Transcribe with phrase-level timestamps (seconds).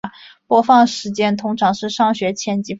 [0.47, 2.69] 播放时间通常是上学前及放学后。